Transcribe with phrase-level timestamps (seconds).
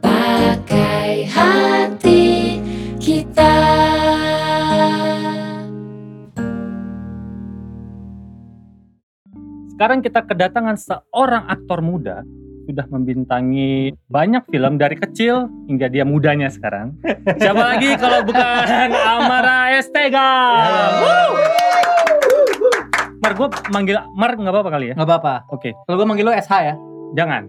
[0.00, 2.56] pakai hati
[2.96, 3.52] kita.
[9.76, 12.24] Sekarang kita kedatangan seorang aktor muda
[12.64, 16.96] sudah membintangi banyak film dari kecil hingga dia mudanya sekarang.
[17.44, 20.32] Siapa lagi kalau bukan Amara Estega?
[21.04, 21.93] Woo!
[23.24, 24.94] Mar, gue manggil Mar nggak apa-apa kali ya?
[24.94, 25.34] Nggak apa-apa.
[25.48, 26.74] Oke, Kalau gue manggil lo SH ya.
[27.14, 27.48] jangan.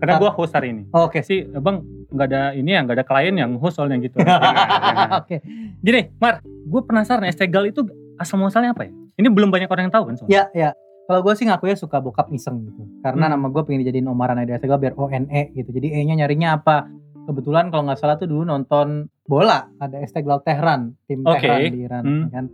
[0.00, 0.82] Karena gue host hari ini.
[0.96, 1.20] Oh, Oke.
[1.20, 4.16] Si bang nggak ada ini ya, nggak ada klien yang host soalnya gitu.
[5.20, 5.44] Oke.
[5.78, 7.84] Gini, Mar, gue penasaran Estegal itu
[8.16, 8.92] asal muasalnya apa ya?
[9.14, 10.14] Ini belum banyak orang yang tahu kan?
[10.16, 10.32] soalnya?
[10.32, 10.70] Ya, ya.
[11.04, 12.80] Kalau gue sih ngakunya suka bokap iseng gitu.
[13.04, 13.36] Karena Hmm.
[13.36, 15.68] nama gue pengen dijadiin Omaran Eda Segala biar O-N-E gitu.
[15.68, 16.88] Jadi E-nya nyarinya apa?
[17.20, 19.68] Kebetulan kalau nggak salah tuh dulu nonton bola.
[19.76, 20.96] Ada Esteghlal Tehran.
[21.04, 21.44] Tim Oke.
[21.44, 22.02] Tehran di Iran.
[22.02, 22.22] Hmm.
[22.22, 22.44] ya kan.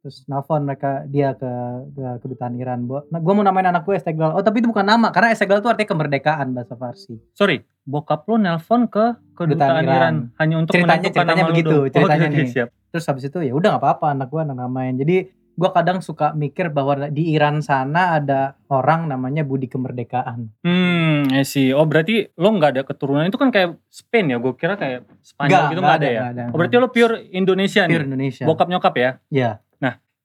[0.00, 1.52] Terus nelfon mereka dia ke,
[1.92, 2.88] ke kedutaan Iran.
[2.88, 4.32] Bo, nah, gue mau namain anak gue Esteghlal.
[4.32, 5.12] Oh tapi itu bukan nama.
[5.12, 7.20] Karena Esteghlal itu artinya kemerdekaan bahasa Farsi.
[7.36, 9.92] Sorry, bokap lo nelpon ke kedutaan Kedutaan Iran.
[9.92, 10.14] Iran.
[10.40, 11.84] hanya untuk Ceritanya- ceritanya nama lo begitu, doang.
[11.84, 12.48] Oh, ceritanya oke, oke, nih.
[12.48, 12.68] siap.
[12.90, 14.94] Terus habis itu ya udah nggak apa-apa anak gue anak namain.
[14.96, 15.16] Jadi
[15.52, 20.48] gue kadang suka mikir bahwa di Iran sana ada orang namanya Budi Kemerdekaan.
[20.64, 21.76] Hmm, I see.
[21.76, 24.40] Oh berarti lo nggak ada keturunan itu kan kayak Spain ya?
[24.40, 26.20] Gue kira kayak Spanyol gitu nggak ada, ya?
[26.24, 26.44] nggak ada.
[26.48, 28.08] Oh berarti lo pure Indonesia pure nih?
[28.08, 28.44] Indonesia.
[28.48, 29.10] Bokap nyokap ya?
[29.28, 29.50] Ya.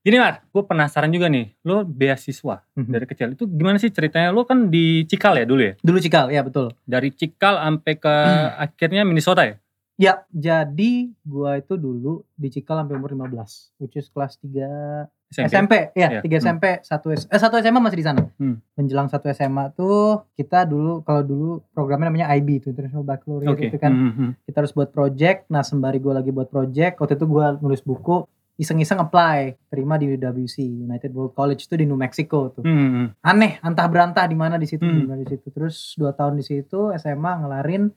[0.05, 1.57] Gini Mar, gue penasaran juga nih.
[1.65, 2.91] Lo beasiswa Mhm.
[2.93, 3.27] dari kecil.
[3.33, 4.29] Itu gimana sih ceritanya?
[4.29, 5.73] Lo kan di Cikal ya dulu ya?
[5.81, 6.77] Dulu Cikal, ya betul.
[6.85, 8.53] Dari Cikal sampai ke Hmm.
[8.61, 9.57] akhirnya Minnesota ya?
[9.95, 15.49] Ya, jadi gua itu dulu di Cikal sampai umur 15, which is kelas 3 SMP.
[15.49, 16.43] SMP, Iya, ya, 3 hmm.
[16.45, 18.21] SMP, 1 S, eh 1 SMA masih di sana.
[18.37, 18.61] Hmm.
[18.77, 23.67] Menjelang 1 SMA tuh kita dulu kalau dulu programnya namanya IB itu International Baccalaureate Oke.
[23.73, 23.89] itu kan.
[23.89, 24.31] Hmm, hmm.
[24.45, 25.49] Kita harus buat project.
[25.49, 30.09] Nah, sembari gua lagi buat project, waktu itu gua nulis buku iseng-iseng apply terima di
[30.09, 33.07] UWC United World College itu di New Mexico tuh Hmm, hmm.
[33.21, 34.95] aneh antah berantah di mana di situ Hmm.
[34.95, 37.91] di mana di situ terus dua tahun di situ SMA ngelarin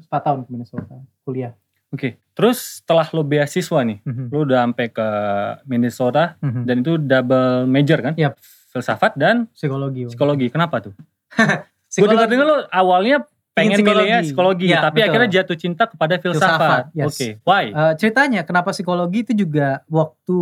[0.00, 1.52] 4 tahun ke Minnesota kuliah
[1.90, 2.22] Oke.
[2.32, 3.98] Terus setelah lo beasiswa nih,
[4.30, 5.08] lo udah sampai ke
[5.66, 6.62] Minnesota Mhm.
[6.62, 8.14] dan itu double major kan?
[8.14, 8.38] Yap.
[8.70, 10.46] Filsafat dan psikologi psikologi.
[10.48, 10.94] Kenapa tuh?
[11.34, 12.14] Gue Psikologi.
[12.14, 13.98] dengar-dengar lo awalnya pengen psikologi.
[14.00, 15.08] milihnya psikologi, Iya, tapi betul.
[15.10, 16.48] akhirnya jatuh cinta kepada filsafat.
[16.48, 17.06] Filsafat, yes.
[17.10, 17.64] Oke, why?
[17.68, 20.38] Eh, ceritanya kenapa psikologi itu juga waktu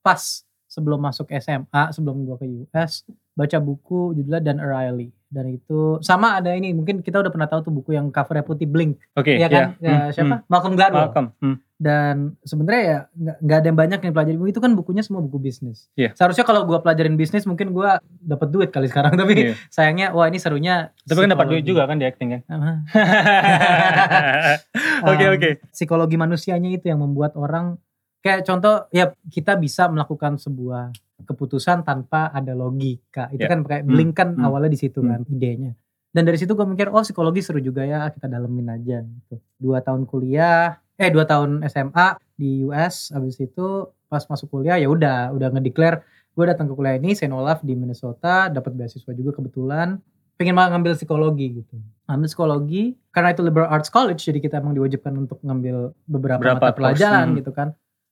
[0.00, 3.02] pas sebelum masuk SMA sebelum gua ke US
[3.34, 7.62] baca buku judulnya Dan Ariely dan itu sama ada ini mungkin kita udah pernah tahu
[7.62, 9.86] tuh buku yang covernya putih Blink Oke, ya kan ya.
[9.86, 10.50] Ya, Hmm, siapa hmm.
[10.50, 11.26] Malcolm Gladwell Malcolm.
[11.38, 11.56] Hmm.
[11.80, 12.98] dan sebenarnya ya
[13.40, 15.88] nggak ada yang banyak yang pelajari buku itu kan bukunya semua buku bisnis.
[15.96, 16.12] Iya.
[16.12, 19.54] Seharusnya kalau gua pelajarin bisnis mungkin gua dapat duit kali sekarang tapi Iya.
[19.72, 22.42] sayangnya wah ini serunya Tapi kan dapat duit juga kan di acting kan?
[25.06, 25.50] Oke, oke.
[25.72, 27.80] Psikologi manusianya itu yang membuat orang
[28.20, 30.92] kayak contoh ya kita bisa melakukan sebuah
[31.24, 33.28] keputusan tanpa ada logika.
[33.34, 33.50] Itu Ya.
[33.52, 35.72] kan kayak Hmm, blink kan hmm, awalnya di situ kan idenya.
[36.10, 39.38] Dan dari situ gue mikir oh psikologi seru juga ya kita dalemin aja gitu.
[39.60, 43.14] Dua tahun kuliah, eh dua tahun SMA di US.
[43.14, 46.02] Abis itu pas masuk kuliah ya udah udah ngedeclare
[46.34, 50.02] gue datang ke kuliah ini Saint Olaf di Minnesota dapat beasiswa juga kebetulan
[50.34, 51.78] pengen banget ngambil psikologi gitu
[52.10, 52.82] ambil psikologi
[53.14, 56.78] karena itu liberal arts college jadi kita emang diwajibkan untuk ngambil beberapa Berapa mata course,
[56.80, 57.36] pelajaran hmm.
[57.38, 57.68] gitu kan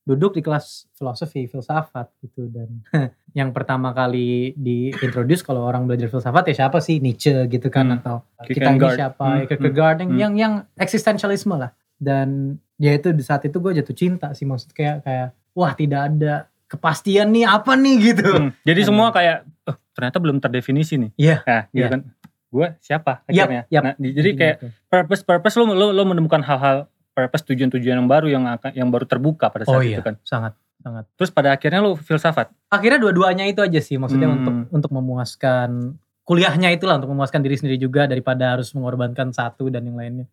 [0.08, 2.80] duduk di kelas filosofi filsafat gitu dan
[3.34, 7.96] yang pertama kali diintroduce kalau orang belajar filsafat ya siapa sih Nietzsche gitu kan Hmm.
[7.98, 10.18] atau kita ini siapa Hmm, Kierkegaard yang hmm.
[10.18, 14.72] yang yang eksistensialisme lah dan ya itu di saat itu gue jatuh cinta sih maksud
[14.72, 16.34] kayak kayak wah tidak ada
[16.66, 21.10] kepastian nih apa nih gitu Hmm, Jadi semua kayak, oh, ternyata belum terdefinisi nih.
[21.16, 21.36] Iya.
[21.42, 21.88] Nah, gitu Iya.
[21.90, 22.00] kan.
[22.46, 23.62] Gue siapa akhirnya.
[23.68, 23.82] yap.
[23.82, 24.68] Nah, di- jadi kayak Gitu.
[24.86, 26.84] purpose purpose lo lo lo menemukan hal-hal
[27.18, 30.14] purpose tujuan-tujuan yang baru yang akan yang baru terbuka pada saat oh itu iya kan.
[30.22, 32.54] sangat sangat Terus pada akhirnya lo filsafat.
[32.68, 34.38] akhirnya dua-duanya itu aja sih maksudnya Hmm.
[34.38, 39.82] untuk untuk memuaskan kuliahnya itulah untuk memuaskan diri sendiri juga daripada harus mengorbankan satu dan
[39.82, 40.26] yang lainnya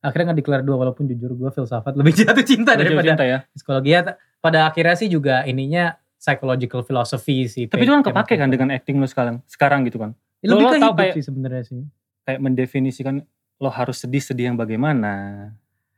[0.00, 3.24] akhirnya nggak declare dua walaupun jujur gue filsafat lebih jatuh cinta Lo jatuh daripada cinta
[3.24, 3.38] ya.
[3.48, 4.00] psikologi ya
[4.36, 8.54] pada akhirnya sih juga ininya psychological philosophy sih Tapi itu kan kepake kan gitu.
[8.56, 10.10] dengan acting lo sekarang sekarang gitu kan.
[10.38, 11.80] Ya, lo- lebih lo ke tahu hidup kayak- sih sebenarnya sih
[12.22, 13.14] Kayak mendefinisikan
[13.56, 15.12] lo harus sedih-sedih yang bagaimana.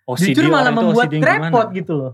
[0.04, 2.12] OCD jujur malah membuat repot gitu loh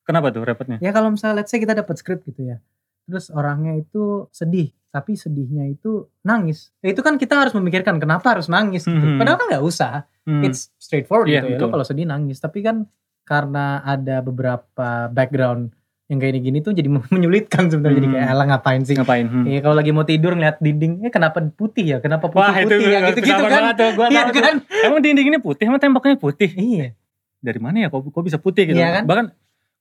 [0.00, 0.78] Kenapa tuh repotnya?
[0.78, 2.56] ya kalau misalnya let's say kita dapat script gitu ya
[3.04, 8.34] terus orangnya itu sedih tapi sedihnya itu nangis ya, itu kan kita harus memikirkan kenapa
[8.34, 8.90] harus nangis gitu.
[8.92, 9.16] Mhm.
[9.16, 10.42] padahal kan nggak usah Hmm.
[10.42, 11.64] it's straightforward Iya, gitu ya betul.
[11.64, 12.84] lo kalau sedih nangis tapi kan
[13.22, 15.72] karena ada beberapa background
[16.06, 18.16] yang kayak gini tuh jadi menyulitkan sebenarnya jadi Hmm.
[18.16, 19.26] kayak elah ngapain sih Ngapain?
[19.26, 19.44] Hmm.
[19.44, 21.98] Iya kalau lagi mau tidur ngeliat dinding, eh kenapa putih ya?
[21.98, 22.98] Kenapa Wah putih itu putih ya?
[23.06, 23.62] Gitu gitu kan?
[23.72, 23.90] tuh.
[23.94, 24.42] Gua Iya tuh.
[24.42, 24.54] kan?
[24.84, 26.50] Emang dinding ini putih, emang temboknya putih.
[26.50, 26.98] Iya.
[27.40, 28.76] Dari mana ya kok, kok bisa putih gitu?
[28.76, 29.04] Iya kan?
[29.08, 29.26] Bahkan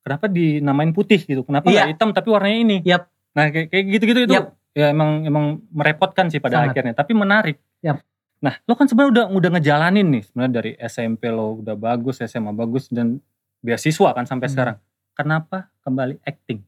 [0.02, 1.44] kenapa dinamain putih gitu?
[1.44, 1.84] Kenapa Iya.
[1.86, 2.78] nggak hitam tapi warnanya ini?
[2.84, 3.08] Yap.
[3.36, 4.56] Nah kayak kayak gitu-gitu itu Yap.
[4.72, 6.72] ya emang emang merepotkan sih pada Sangat.
[6.74, 7.60] akhirnya, tapi menarik.
[7.80, 8.00] Yap.
[8.40, 12.52] Nah, lo kan sebenarnya udah udah ngejalanin nih sebenarnya dari SMP lo udah bagus, SMA
[12.52, 13.20] bagus dan
[13.60, 14.54] beasiswa kan sampai Hmm.
[14.56, 14.78] sekarang.
[15.12, 16.64] Kenapa kembali acting?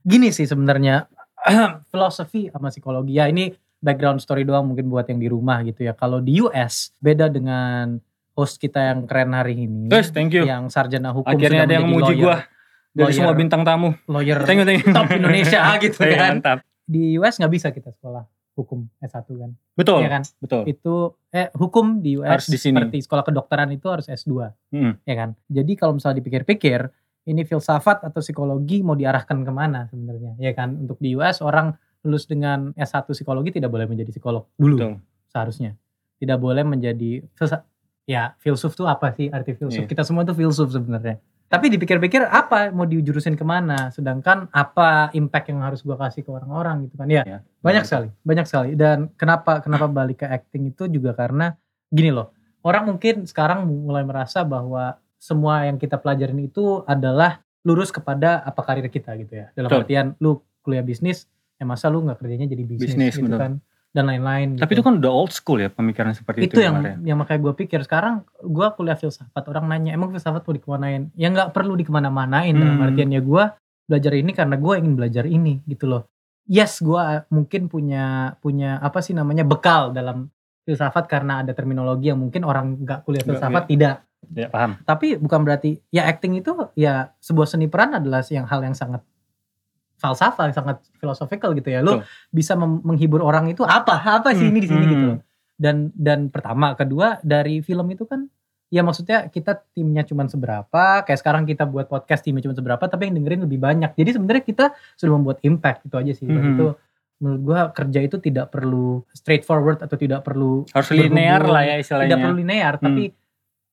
[0.00, 1.04] Gini sih sebenarnya
[1.92, 5.92] filosofi sama psikologi ya ini background story doang mungkin buat yang di rumah gitu ya.
[5.92, 8.00] Kalau di US beda dengan
[8.40, 9.86] host kita yang keren hari ini.
[9.86, 10.42] Guys, thank you.
[10.42, 12.48] Yang sarjana hukum Akhirnya ada yang muji gua
[12.90, 13.92] dari lawyer- semua bintang tamu.
[14.06, 14.90] lawyer Thank you, thank you.
[14.90, 16.32] top Indonesia gitu Iya, kan.
[16.34, 16.58] Mantap.
[16.82, 19.50] Di US nggak bisa kita sekolah hukum S1 kan.
[19.72, 20.22] Betul, Iya kan?
[20.36, 20.62] betul.
[20.64, 20.94] Itu
[21.28, 22.74] eh hukum di US Harus di sini.
[22.74, 24.92] seperti sekolah kedokteran itu harus S2, Mm.
[25.00, 25.30] ya kan?
[25.46, 26.80] Jadi kalau misalnya dipikir-pikir,
[27.22, 30.74] ini filsafat atau psikologi mau diarahkan ke mana sebenarnya, ya kan?
[30.74, 34.92] Untuk di US orang lulus dengan S1 psikologi tidak boleh menjadi psikolog dulu Betul.
[35.26, 35.76] seharusnya.
[36.16, 37.22] Tidak boleh menjadi
[38.08, 39.84] ya filsuf tuh apa sih arti filsuf?
[39.84, 39.90] Iya.
[39.90, 41.20] Kita semua tuh filsuf sebenarnya.
[41.50, 43.90] Tapi dipikir-pikir apa mau dijurusin ke mana?
[43.90, 47.10] Sedangkan apa impact yang harus gua kasih ke orang-orang gitu kan?
[47.10, 48.70] Ya, Ya, banyak sekali, banyak sekali.
[48.78, 51.58] Dan kenapa kenapa balik ke acting itu juga karena
[51.90, 52.30] gini loh.
[52.62, 58.60] Orang mungkin sekarang mulai merasa bahwa semua yang kita pelajarin itu adalah lurus kepada apa
[58.62, 59.50] karir kita gitu ya.
[59.52, 59.80] Dalam Betul.
[59.84, 61.26] artian lu kuliah bisnis,
[61.58, 63.40] ya masa lu nggak kerjanya jadi bisnis, Bisnis, gitu betul.
[63.40, 63.52] kan
[63.90, 64.54] dan lain-lain.
[64.54, 64.80] Tapi gitu.
[64.80, 66.54] itu kan udah old school ya pemikiran seperti itu.
[66.54, 67.02] itu yang kemarin.
[67.02, 71.26] yang makanya gue pikir sekarang gue kuliah filsafat orang nanya emang filsafat mau dikemanain ya
[71.28, 72.86] nggak perlu dikemana-manain dalam Hmm.
[72.86, 73.44] artian ya gue
[73.84, 76.06] belajar ini karena gue ingin belajar ini gitu loh
[76.46, 80.30] yes gue mungkin punya punya apa sih namanya bekal dalam
[80.62, 84.76] filsafat karena ada terminologi yang mungkin orang nggak kuliah filsafat tidak Ya, paham.
[84.84, 89.00] tapi bukan berarti ya acting itu ya sebuah seni peran adalah yang hal yang sangat
[90.00, 94.58] falsafah sangat philosophical gitu ya lo bisa menghibur orang itu apa apa sih Hmm, ini
[94.58, 94.90] di sini hmm.
[94.90, 95.18] gitu loh
[95.54, 98.24] dan dan pertama kedua dari film itu kan
[98.66, 103.06] ya maksudnya kita timnya cuma seberapa kayak sekarang kita buat podcast timnya cuma seberapa tapi
[103.06, 104.64] yang dengerin lebih banyak jadi sebenarnya kita
[104.94, 106.48] sudah membuat impact itu aja sih Mhm.
[106.50, 106.66] itu
[107.20, 112.08] menurut gua kerja itu tidak perlu straightforward atau tidak perlu Harus linear lah ya istilahnya.
[112.08, 112.84] tidak perlu linear Hmm.
[112.88, 113.02] tapi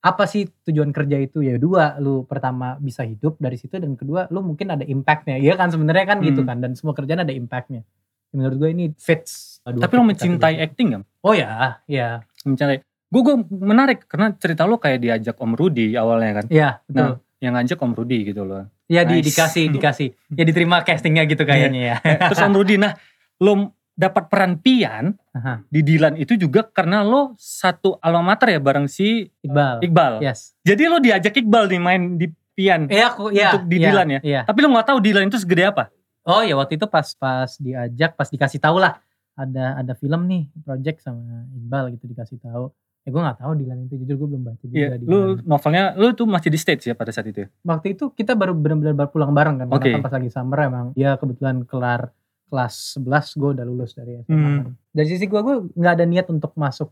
[0.08, 4.26] apa sih tujuan kerja itu ya dua lu pertama bisa hidup dari situ dan kedua
[4.28, 6.48] lu mungkin ada impactnya iya kan sebenarnya kan gitu Hmm.
[6.48, 7.84] kan dan semua kerjaan ada impactnya
[8.30, 10.08] menurut gue ini fits dua Tapi lo kategori.
[10.10, 11.02] mencintai acting kan?
[11.22, 12.80] oh ya ya Mencintai.
[13.06, 16.46] Gue gue menarik karena cerita lo kayak diajak Om Rudi awalnya kan.
[16.50, 18.68] ya betul Nah, yang ngajak Om Rudi gitu loh.
[18.86, 19.28] ya di, nice.
[19.28, 22.96] dikasih dikasih ya diterima castingnya gitu kayaknya ya Terus Om Rudi, nah
[23.38, 25.66] lo dapat peran Pian Aha.
[25.66, 30.22] di Dilan itu juga karena lo satu alma mater ya bareng si Iqbal Iqbal.
[30.22, 32.86] yes Jadi lo diajak Iqbal nih main di Pian.
[32.86, 34.20] eh aku ya Untuk di ya, Dilan ya?
[34.22, 34.42] iya.
[34.44, 35.90] Tapi lo nggak tahu Dilan itu segede apa?
[36.24, 39.00] oh ya waktu itu pas pas diajak pas dikasih tahu lah
[39.34, 43.78] ada ada film nih project sama Iqbal gitu dikasih tahu ya gue nggak tahu Dilan
[43.82, 45.08] itu jujur gue belum baca juga Iya, Dilan.
[45.08, 47.40] lo novelnya lo tuh masih di stage ya pada saat itu.
[47.40, 47.50] ya?
[47.64, 49.88] waktu itu kita baru benar-benar baru pulang bareng kan Oke.
[49.88, 52.12] karena kan pas lagi summer emang dia kebetulan kelar
[52.48, 53.04] kelas 11
[53.34, 54.58] gue udah lulus dari SMA Hmm.
[54.62, 54.68] kan.
[54.90, 56.90] dari sisi gue gue nggak ada niat untuk masuk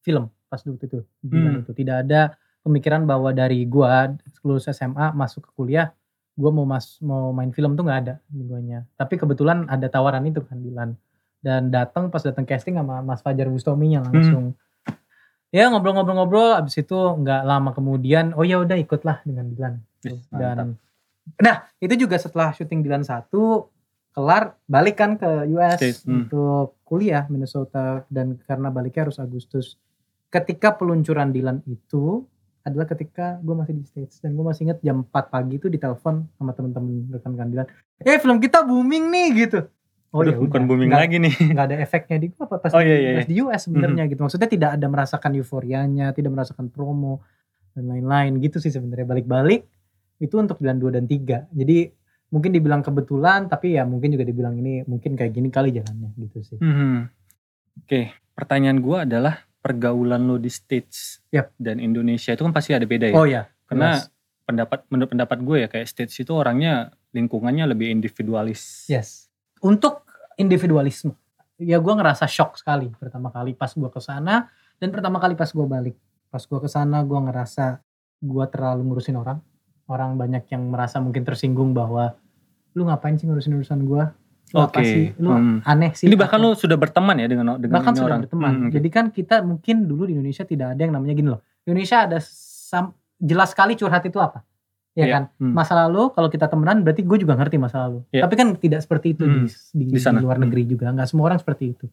[0.00, 1.60] film pas waktu itu Hmm.
[1.60, 3.86] itu tidak ada pemikiran bahwa dari gue
[4.40, 5.90] lulus SMA masuk ke kuliah
[6.32, 10.22] gue mau mas mau main film tuh nggak ada di guanya tapi kebetulan ada tawaran
[10.22, 10.90] itu kan Dilan
[11.38, 14.54] dan datang pas datang casting sama Mas Fajar Bustominya langsung
[15.50, 19.74] ya ngobrol-ngobrol-ngobrol abis itu nggak lama kemudian oh ya udah ikutlah dengan Dilan
[20.30, 20.32] mantap.
[20.32, 20.66] dan
[21.36, 23.68] nah itu juga setelah syuting Dilan satu
[24.12, 26.08] kelar balik kan ke US hmm.
[26.12, 29.80] untuk kuliah Minnesota dan karena baliknya harus Agustus.
[30.28, 32.24] Ketika peluncuran Dilan itu
[32.62, 36.30] adalah ketika gue masih di stage dan gue masih inget jam 4 pagi itu ditelepon
[36.38, 37.66] sama temen-temen rekan-rekan Dilan
[38.00, 39.66] eh film kita booming nih gitu.
[40.12, 40.68] Oh Aduh, ya bukan udah.
[40.68, 41.34] booming Nggak- lagi nih.
[41.56, 44.20] nggak ada efeknya di gua apa pas, Oh, iya, iya, pas di US sebenarnya gitu.
[44.20, 47.24] Maksudnya tidak ada merasakan euforianya tidak merasakan promo
[47.72, 49.08] dan lain-lain gitu sih sebenarnya.
[49.08, 49.64] Balik-balik
[50.20, 51.90] itu untuk bulan 2 dan 3 jadi
[52.32, 56.40] mungkin dibilang kebetulan tapi ya mungkin juga dibilang ini mungkin kayak gini kali jalannya gitu
[56.42, 57.12] sih Hmm.
[57.72, 61.52] Oke, pertanyaan gua adalah pergaulan lo di stage Yap.
[61.56, 63.14] dan Indonesia itu kan pasti ada beda ya.
[63.14, 64.10] oh ya Karena jelas.
[64.42, 68.88] pendapat menurut pendapat gue ya kayak stage itu orangnya lingkungannya lebih individualis.
[68.88, 69.28] yes
[69.60, 70.02] untuk
[70.36, 71.14] individualisme
[71.56, 75.48] ya gua ngerasa shock sekali pertama kali pas gua ke sana dan pertama kali pas
[75.48, 75.94] gua balik
[76.26, 77.78] pas gua ke sana gua ngerasa
[78.18, 79.38] gua terlalu ngurusin orang
[79.86, 82.18] orang banyak yang merasa mungkin tersinggung bahwa
[82.72, 84.12] lu ngapain sih ngurusin urusan gua
[84.48, 85.58] lu apa Oke, sih lu hmm.
[85.62, 86.44] aneh sih Ini bahkan Apa?
[86.44, 88.20] lo sudah berteman ya dengan dengan bahkan sudah orang.
[88.22, 91.40] berteman Hmm, jadi kan kita mungkin dulu di Indonesia tidak ada yang namanya gini loh
[91.62, 94.44] Indonesia ada sam- jelas sekali curhat itu apa
[94.92, 95.52] ya Iya, kan hmm.
[95.52, 98.04] masa lalu kalau kita temenan berarti gue juga ngerti masa lalu.
[98.10, 98.28] Iya.
[98.28, 99.34] Tapi kan tidak seperti itu Hmm.
[99.34, 100.20] di, di, Di sana.
[100.20, 100.44] di luar Hmm.
[100.44, 100.86] negeri juga.
[100.86, 101.88] Nggak semua orang seperti itu.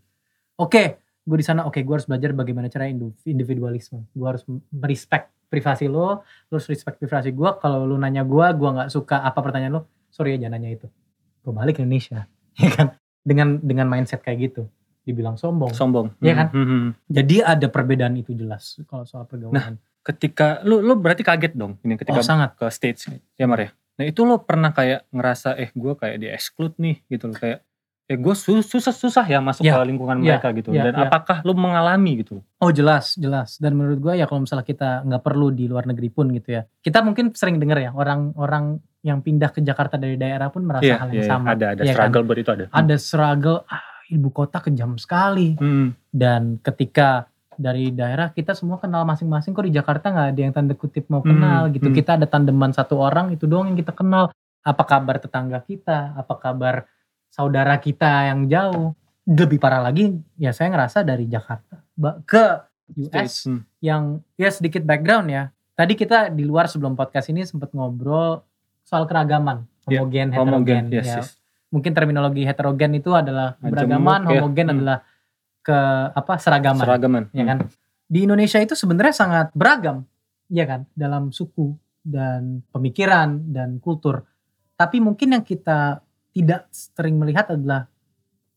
[0.57, 0.83] Oke,
[1.24, 2.91] gue di sana oke gue harus belajar bagaimana cara
[3.24, 4.03] individualisme.
[4.12, 7.50] Gue harus merespect privasi lo, lo harus respect privasi gue.
[7.55, 9.81] Kalau lo nanya gue, gue nggak suka apa pertanyaan lo,
[10.19, 10.88] sorry ya jangan nanya itu.
[11.39, 12.27] gue balik ke Indonesia
[12.59, 12.88] ya kan
[13.23, 14.67] dengan dengan mindset kayak gitu
[15.07, 16.11] dibilang sombong sombong.
[16.19, 16.47] Iya kan?
[16.51, 16.91] Hmm, hmm, hmm.
[17.07, 21.95] jadi ada perbedaan itu jelas kalau soal pergaulan Ketika lu lu berarti kaget dong ini
[21.95, 23.07] oh ketika sangat ke stage
[23.39, 23.69] ya Mar ya.
[23.99, 27.63] Nah itu lo pernah kayak ngerasa eh gue kayak di exclude nih gitu loh kayak
[28.09, 31.05] eh gue susah susah ya masuk Ya, ke lingkungan ya, mereka gitu ya, dan ya.
[31.05, 33.61] apakah lo mengalami gitu Oh jelas, jelas.
[33.61, 36.65] Dan menurut gue ya kalau misalnya kita nggak perlu di luar negeri pun gitu ya.
[36.81, 40.95] Kita mungkin sering dengar ya orang-orang yang pindah ke Jakarta dari daerah pun merasa Iya,
[40.97, 41.45] hal iya, yang sama.
[41.53, 41.93] ada ada kan?
[41.93, 45.55] struggle buat itu ada Ada struggle, ah, ibu kota kejam sekali.
[45.55, 50.53] Hmm, Dan ketika dari daerah kita semua kenal masing-masing kok di Jakarta nggak ada yang
[50.53, 51.87] tanda kutip mau kenal Hmm, gitu.
[51.87, 51.95] hmm.
[51.95, 54.31] Kita ada tandeman satu orang itu doang yang kita kenal.
[54.61, 56.15] Apa kabar tetangga kita?
[56.15, 56.83] Apa kabar
[57.27, 58.91] saudara kita yang jauh?
[59.23, 61.79] Lebih parah lagi ya saya ngerasa dari Jakarta
[62.25, 62.43] ke
[62.97, 63.35] US States.
[63.45, 63.61] Hmm.
[63.79, 64.03] yang
[64.33, 65.43] ya sedikit background ya.
[65.71, 68.41] Tadi kita di luar sebelum podcast ini sempat ngobrol
[68.89, 70.98] soal keragaman, Ya, homogen, homogen heterogen.
[70.98, 71.17] yes, ya.
[71.22, 71.29] yes.
[71.69, 74.29] Mungkin terminologi heterogen itu adalah Majemuk, keberagaman, ya.
[74.41, 74.74] homogen Hmm.
[74.74, 74.98] adalah
[75.62, 75.77] ke
[76.17, 77.58] apa seragaman, seragaman ya kan?
[78.10, 80.01] Di Indonesia itu sebenarnya sangat beragam,
[80.50, 84.25] ya kan, dalam suku dan pemikiran dan kultur.
[84.74, 86.01] Tapi mungkin yang kita
[86.34, 87.86] tidak sering melihat adalah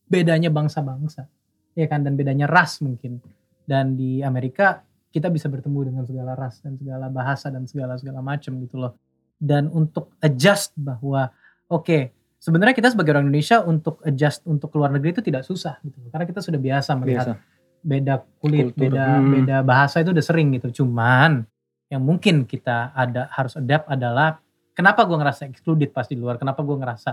[0.09, 1.29] bedanya bangsa-bangsa,
[1.77, 3.21] ya kan, dan bedanya ras mungkin.
[3.61, 4.81] Dan di Amerika
[5.13, 8.97] kita bisa bertemu dengan segala ras dan segala bahasa dan segala segala macam gitu loh.
[9.43, 11.27] Dan untuk adjust bahwa
[11.67, 15.99] oke, sebenarnya kita sebagai orang Indonesia untuk adjust untuk keluar negeri itu tidak susah gitu.
[16.07, 17.51] Karena kita sudah biasa melihat biasa
[17.83, 18.95] beda kulit, Kultur.
[18.95, 19.31] beda Hmm.
[19.35, 20.83] beda bahasa itu udah sering gitu.
[20.83, 21.43] Cuman
[21.91, 24.39] yang mungkin kita ada harus adapt adalah
[24.71, 27.11] kenapa gua ngerasa excluded pas di luar, kenapa gua ngerasa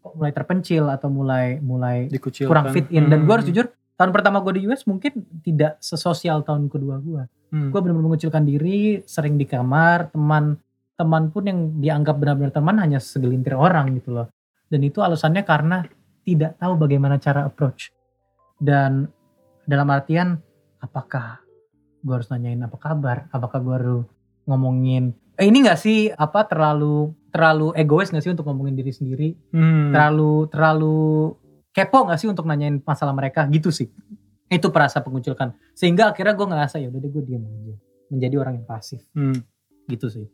[0.00, 3.68] kok mulai terpencil atau mulai mulai dikucilkan kurang fit in dan Hmm, gua harus jujur
[3.96, 7.24] tahun pertama gue di US mungkin tidak sesosial tahun kedua gua.
[7.52, 7.72] hmm.
[7.72, 10.60] Gue benar-benar mengucilkan diri, sering di kamar, teman
[10.96, 14.26] teman pun yang dianggap benar-benar teman hanya segelintir orang gitu loh.
[14.66, 15.84] Dan itu alasannya karena
[16.24, 17.92] tidak tahu bagaimana cara approach.
[18.56, 19.06] Dan
[19.62, 20.40] dalam artian
[20.80, 21.44] apakah
[22.00, 24.04] gue harus nanyain apa kabar, apakah gue harus
[24.46, 29.28] ngomongin eh ini gak sih apa terlalu terlalu egois gak sih untuk ngomongin diri sendiri,
[29.52, 29.92] Hmm.
[29.92, 30.98] terlalu terlalu
[31.76, 33.92] kepo gak sih untuk nanyain masalah mereka gitu sih.
[34.48, 35.52] Itu perasa pengucilkan.
[35.76, 37.74] Sehingga akhirnya gue ngerasa ya udah deh gue diam aja.
[38.08, 39.36] Menjadi orang yang pasif Hmm.
[39.84, 40.24] gitu sih.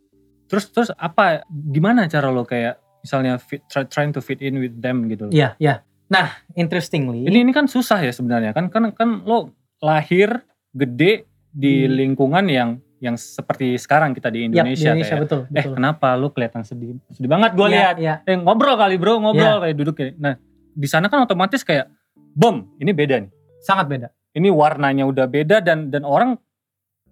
[0.52, 4.76] Terus terus apa gimana cara lo kayak misalnya fit, try- trying to fit in with
[4.76, 5.32] them gitu loh.
[5.32, 5.80] Iya, iya.
[6.06, 11.82] Nah, interestingly, Ini ini kan susah ya sebenarnya kan kan kan lo lahir gede di
[11.82, 11.92] Hmm.
[11.94, 15.74] lingkungan yang yang seperti sekarang kita di Yap, Indonesia, di Indonesia kayak betul, eh betul.
[15.74, 18.14] kenapa lo kelihatan sedih sedih banget gue Iya, lihat iya.
[18.22, 20.38] eh ngobrol kali bro ngobrol kayak duduk kayak nah
[20.70, 24.08] di sana kan otomatis kayak bom ini beda nih sangat beda.
[24.32, 26.38] ini warnanya udah beda dan dan orang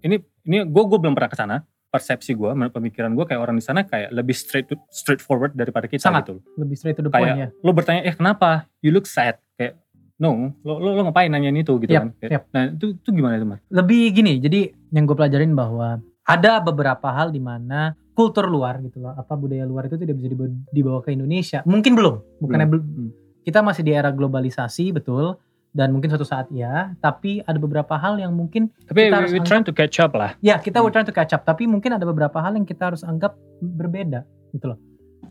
[0.00, 1.56] ini ini gue gue belum pernah ke sana
[1.90, 5.90] persepsi gue menurut pemikiran gue kayak orang di sana kayak lebih straight to, straightforward daripada
[5.90, 6.30] kita Sangat.
[6.30, 6.38] gitu.
[6.54, 7.48] Lebih straight to the point kayak ya.
[7.66, 9.74] lo bertanya eh kenapa you look sad kayak
[10.22, 12.42] no lo lo, lo ngapain nanyain itu gitu Yap, kan Kayak, yap.
[12.54, 14.60] nah itu itu gimana itu mas Lebih gini, jadi
[14.94, 19.64] yang gue pelajarin bahwa ada beberapa hal di mana kultur luar gitu loh, apa budaya
[19.64, 21.64] luar itu tidak bisa dibawa, dibawa ke Indonesia.
[21.64, 22.84] Mungkin belum, bukannya belum.
[22.84, 23.10] Hmm.
[23.40, 25.40] Kita masih di era globalisasi betul,
[25.70, 26.94] dan mungkin suatu saat ya.
[26.96, 30.12] Tapi ada beberapa hal yang mungkin tapi Kita we, harus we trying to catch up
[30.12, 30.90] lah Ya, kita Hmm.
[30.90, 34.66] trying to catch up, tapi mungkin ada beberapa hal yang kita harus anggap berbeda gitu
[34.68, 34.78] loh.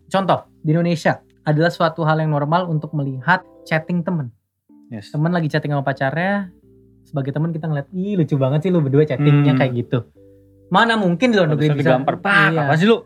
[0.07, 4.31] Contoh, di Indonesia adalah suatu hal yang normal untuk melihat chatting temen.
[4.87, 6.49] yes Temen lagi chatting sama pacarnya,
[7.01, 9.59] sebagai temen kita ngeliat, ih lucu banget sih lu berdua chattingnya Hmm.
[9.59, 9.99] kayak gitu.
[10.69, 12.61] Mana mungkin di luar negeri Bisa digampar pak Iya.
[12.63, 12.97] apa sih lu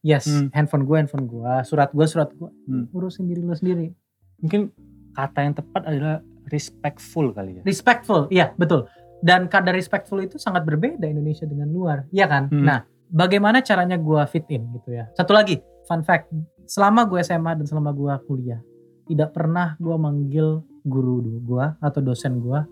[0.00, 0.48] Yes, Hmm.
[0.50, 2.48] handphone gue, handphone gue, surat gue, surat gue.
[2.64, 2.88] Hmm.
[2.90, 3.92] Urusin diri lu sendiri.
[4.38, 4.72] mungkin
[5.12, 8.84] kata yang tepat adalah respectful kali ya Respectful, iya betul.
[9.20, 12.48] Dan kadar respectful itu sangat berbeda Indonesia dengan luar, iya kan?
[12.48, 12.62] Hmm.
[12.62, 15.06] Nah, bagaimana caranya gua fit in gitu ya?
[15.12, 16.32] Satu lagi, fun fact,
[16.64, 18.58] selama gue SMA dan selama gua kuliah,
[19.04, 22.64] tidak pernah gua manggil guru gua atau dosen gua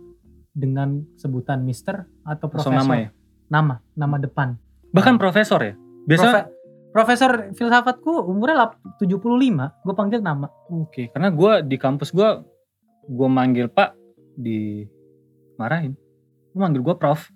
[0.50, 2.82] dengan sebutan Mister atau langsung Profesor.
[2.82, 3.08] nama ya
[3.48, 4.48] Nama, nama depan.
[4.88, 6.48] bahkan profesor ya biasa Profe-
[6.88, 9.20] Profesor filsafatku umurnya lap- 75,
[9.78, 10.48] gue panggil nama.
[10.66, 12.24] Oke, karena gue di kampus gue,
[13.08, 13.96] gue manggil Pak
[14.34, 14.84] di
[15.56, 15.96] marahin.
[16.52, 17.28] Lu manggil gue Prof.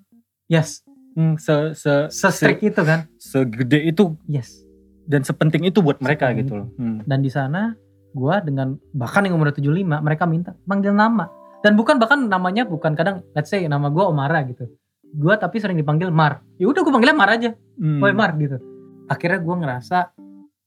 [0.46, 3.04] Yes, Hmm, se se se-strict itu kan?
[3.14, 4.64] se- segede itu Yes.
[5.04, 6.68] dan sepenting itu buat mereka Sepenting gitu loh.
[6.74, 7.04] Hmm.
[7.04, 7.76] dan di sana
[8.12, 9.68] gua dengan bahkan yang umur 75
[10.00, 11.28] mereka minta manggil nama
[11.60, 14.72] dan bukan bahkan namanya bukan kadang let's say nama gua Omara gitu
[15.12, 18.00] gua tapi sering dipanggil Mar ya udah gua panggilnya Mar aja Hmm.
[18.00, 18.56] Woi Mar gitu
[19.04, 20.16] akhirnya gua ngerasa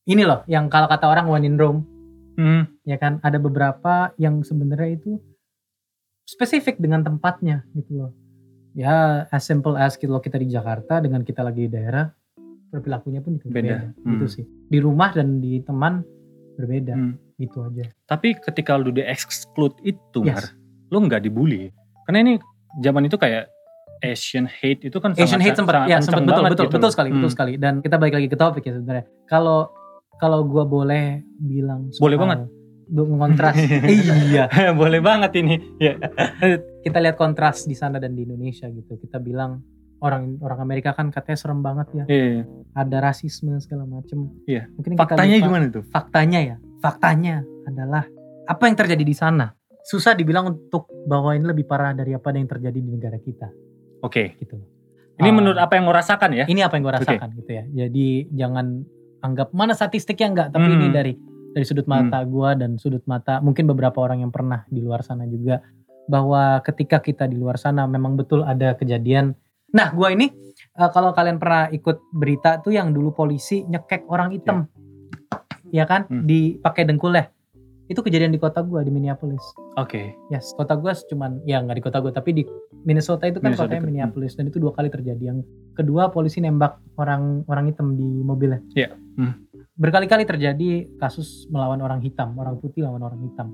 [0.06, 1.82] ini loh yang kalau kata orang one in Rome
[2.36, 2.64] Hmm.
[2.84, 5.18] ya kan ada beberapa yang sebenarnya itu
[6.26, 8.12] spesifik dengan tempatnya gitu loh
[8.74, 12.12] ya as simple as kalau kita di Jakarta dengan kita lagi di daerah
[12.68, 13.64] perilakunya pun juga Beda.
[13.64, 14.34] beda, gitu Hmm.
[14.36, 16.04] sih di rumah dan di teman
[16.56, 17.16] berbeda Hmm.
[17.36, 20.36] gitu aja Tapi ketika lu di exclude itu, Yes.
[20.36, 20.46] Mar,
[20.88, 21.72] lu nggak dibully.
[22.04, 22.34] Karena ini
[22.80, 23.48] zaman itu kayak
[24.04, 26.92] Asian hate itu kan Asian hate sangat, sempat sangat ya sempat betul betul gitu betul
[26.92, 27.32] sekali betul Hmm.
[27.34, 29.72] sekali dan kita balik lagi ke topik ya sebenarnya kalau
[30.18, 32.40] kalau gua boleh bilang Boleh soal- banget.
[32.86, 33.56] du- mengontras
[34.30, 34.46] iya
[34.80, 35.58] Boleh banget ini.
[35.78, 35.98] Ya.
[36.80, 39.66] kita lihat kontras di sana dan di Indonesia gitu kita bilang
[39.98, 42.46] orang orang Amerika kan katanya serem banget ya Iya.
[42.74, 44.70] ada rasisme segala macem Iya.
[44.72, 45.84] mungkin Faktanya lupa- gimana tuh?
[45.88, 48.06] faktanya ya faktanya adalah
[48.46, 49.50] apa yang terjadi di sana
[49.82, 53.50] susah dibilang untuk bahwa ini lebih parah dari apa yang terjadi di negara kita
[54.00, 54.38] Oke.
[54.38, 54.62] gitu
[55.16, 56.46] Ini Ah, menurut apa yang lo rasakan ya?
[56.46, 58.84] ini apa yang gue rasakan gitu ya jadi jangan
[59.26, 60.78] anggap mana statistiknya enggak tapi Hmm.
[60.78, 61.14] ini dari
[61.56, 65.26] dari sudut mata gua dan sudut mata mungkin beberapa orang yang pernah di luar sana
[65.26, 65.64] juga
[66.06, 69.34] bahwa ketika kita di luar sana memang betul ada kejadian.
[69.74, 74.30] Nah gua ini eh, kalau kalian pernah ikut berita tuh yang dulu polisi nyekek orang
[74.36, 74.70] hitam.
[75.74, 75.90] Ya.
[75.90, 76.08] Kan?
[76.08, 76.24] Hmm.
[76.24, 77.34] dipakai dengkulnya
[77.86, 79.42] itu kejadian di kota gua di Minneapolis.
[79.78, 80.18] Oke.
[80.34, 82.44] Yes, kota gue cuman ya nggak di kota gue tapi di
[82.86, 85.34] Minnesota itu kan Minnesota kotanya itu, Minneapolis dan itu dua kali terjadi.
[85.34, 85.40] Yang
[85.74, 88.62] kedua polisi nembak orang orang hitam di mobilnya.
[88.78, 89.34] Iya, hmm.
[89.76, 93.50] Berkali-kali terjadi kasus melawan orang hitam, orang putih lawan orang hitam.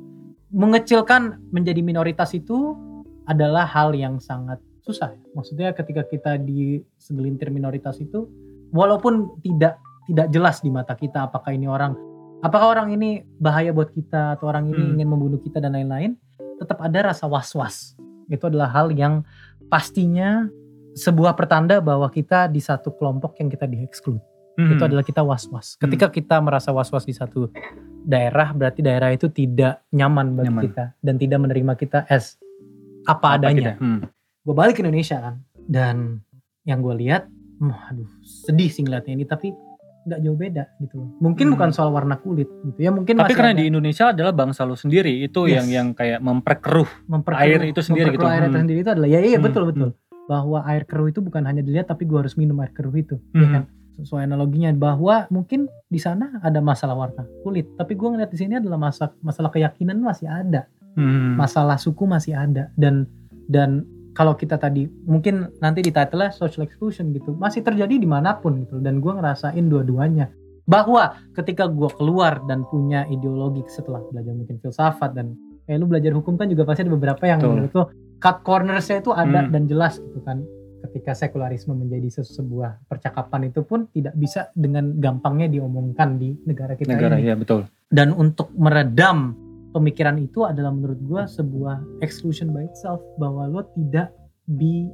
[0.51, 2.75] Mengecilkan menjadi minoritas itu
[3.23, 5.15] adalah hal yang sangat susah.
[5.15, 5.23] ya.
[5.31, 8.27] Maksudnya ketika kita di segelintir minoritas itu
[8.75, 9.79] walaupun tidak
[10.11, 11.95] tidak jelas di mata kita apakah ini orang
[12.43, 14.93] apakah orang ini bahaya buat kita atau orang ini Hmm.
[15.00, 16.17] ingin membunuh kita dan lain-lain,
[16.59, 17.95] tetap ada rasa was-was.
[18.31, 19.27] Itu adalah hal yang
[19.67, 20.47] pastinya
[20.95, 24.19] sebuah pertanda bahwa kita di satu kelompok yang kita di-exclude.
[24.59, 24.75] Hmm.
[24.75, 25.79] Itu adalah kita was-was.
[25.79, 27.47] Ketika kita merasa was-was di satu
[28.03, 30.63] daerah, berarti daerah itu tidak nyaman bagi Nyaman.
[30.67, 32.35] kita dan tidak menerima kita as
[33.07, 33.55] apa, adanya.
[33.55, 33.73] kita?
[33.79, 34.01] Hmm.
[34.43, 35.35] Gue balik ke Indonesia kan,
[35.69, 35.95] dan
[36.67, 37.29] yang gue lihat,
[37.61, 39.53] aduh sedih sih ngeliatnya ini, tapi
[40.03, 41.10] nggak jauh beda gitu loh.
[41.20, 41.53] Mungkin Hmm.
[41.53, 44.74] bukan soal warna kulit gitu ya, mungkin Tapi karena ada di Indonesia adalah bangsa lo
[44.74, 45.53] sendiri itu Yes.
[45.53, 46.89] yang yang kayak memperkeruh.
[47.05, 48.24] memperkeruh- air itu sendiri gitu.
[48.24, 48.62] air itu Hmm.
[48.62, 49.89] sendiri itu adalah ya iya Hmm, betul betul
[50.24, 53.41] bahwa air keruh itu bukan hanya dilihat tapi gue harus minum air keruh itu ya
[53.41, 53.54] Hmm.
[53.54, 58.39] kan sesuai analoginya bahwa mungkin di sana ada masalah warna kulit tapi gue ngeliat di
[58.39, 61.36] sini adalah masa masalah keyakinan masih ada Hmm.
[61.36, 63.06] masalah suku masih ada dan
[63.45, 68.36] dan kalau kita tadi mungkin nanti di title social exclusion gitu masih terjadi di mana
[68.36, 70.30] pun gitu dan gue ngerasain dua-duanya
[70.63, 75.34] bahwa ketika gue keluar dan punya ideologi setelah belajar mungkin filsafat dan
[75.65, 77.52] kayak lu belajar hukum kan juga pasti ada beberapa yang Betul.
[77.52, 77.84] menurut lu
[78.19, 79.52] cut cornersnya itu ada Hmm.
[79.52, 80.43] dan jelas gitu kan
[80.82, 86.74] ketika sekularisme menjadi se- sebuah percakapan itu pun tidak bisa dengan gampangnya diomongkan di negara
[86.74, 87.65] kita negara ini ya betul.
[87.88, 89.38] dan untuk meredam
[89.71, 94.12] pemikiran itu adalah menurut gua sebuah exclusion by itself bahwa lo tidak
[94.57, 94.88] be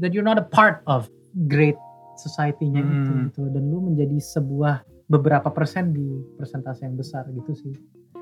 [0.00, 1.06] that you're not a part of
[1.48, 1.76] great
[2.16, 3.24] society-nya itu Hmm.
[3.28, 7.72] gitu dan lu menjadi sebuah beberapa persen di persentase yang besar gitu sih.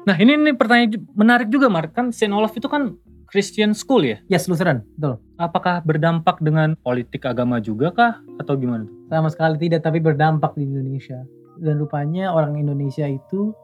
[0.07, 2.97] Nah ini nih pertanyaan menarik juga Mark kan Saint Olaf itu kan
[3.31, 4.19] Christian school ya.
[4.27, 5.23] Yes, Lutheran, betul.
[5.39, 8.91] Apakah berdampak dengan politik agama juga kah atau gimana?
[8.91, 8.95] tuh?
[9.07, 11.23] Sama sekali tidak tapi berdampak di Indonesia.
[11.61, 13.55] Dan rupanya orang Indonesia itu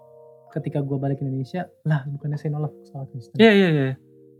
[0.56, 3.36] ketika gua balik ke Indonesia, lah bukannya saya nolak sekolah Kristen.
[3.36, 3.94] Iya iya iya.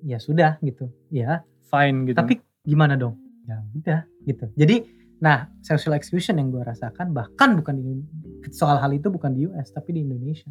[0.05, 0.89] Ya sudah gitu.
[1.13, 2.17] Ya, Fine gitu.
[2.17, 3.21] Tapi gimana dong?
[3.45, 4.49] Ya udah gitu.
[4.57, 8.05] Jadi nah social exclusion yang gue rasakan bahkan bukan di
[8.53, 10.49] soal hal itu bukan di US tapi di Indonesia.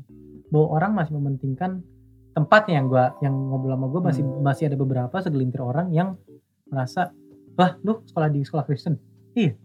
[0.54, 1.82] Bahwa orang masih mementingkan
[2.36, 6.20] tempatnya yang gua yang ngobrol sama gue masih masih ada beberapa segelintir orang yang
[6.68, 7.16] merasa
[7.56, 9.00] wah lu sekolah di sekolah Kristen.
[9.34, 9.56] Iya.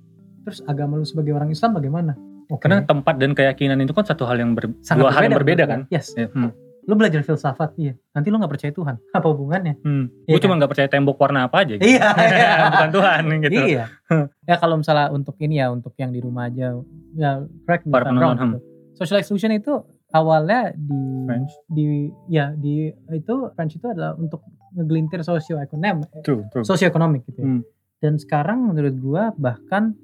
[0.47, 2.30] Terus agama lu sebagai orang Islam bagaimana?
[2.51, 2.67] Oke.
[2.67, 5.65] karena tempat dan keyakinan itu kan satu hal yang ber, Sangat dua hal yang berbeda
[5.71, 5.81] kan.
[5.89, 6.11] Yes.
[6.19, 6.51] Ya, hmm.
[6.89, 7.95] Lu belajar filsafat, iya.
[8.11, 8.99] Nanti lu nggak percaya Tuhan.
[9.15, 9.79] Apa hubungannya?
[9.85, 10.11] Hmm.
[10.27, 11.79] Iya Gue cuma nggak percaya tembok warna apa aja.
[11.79, 11.87] Gitu.
[11.87, 12.51] Iya, iya.
[12.75, 13.61] Bukan Tuhan gitu.
[13.63, 13.85] Iya.
[14.51, 16.75] ya kalau misalnya untuk ini ya untuk yang di rumah aja
[17.15, 17.31] ya
[17.69, 18.59] correct me Para wrong gitu.
[18.99, 19.71] Social exclusion itu
[20.11, 21.53] awalnya di French.
[21.71, 21.85] di
[22.27, 24.43] ya di itu French itu adalah untuk
[24.75, 26.65] ngegelintir sosioekonom True, true.
[26.67, 27.47] sosioekonomik gitu ya.
[27.47, 27.63] Hmm.
[28.03, 29.95] Dan sekarang menurut gua bahkan